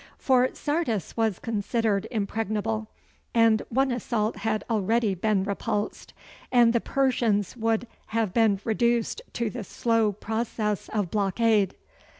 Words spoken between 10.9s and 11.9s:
blockade.